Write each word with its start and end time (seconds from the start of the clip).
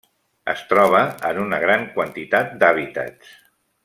Es 0.51 0.61
troba 0.71 1.01
en 1.31 1.41
una 1.43 1.59
gran 1.65 1.85
quantitat 1.97 2.57
d'hàbitats. 2.65 3.37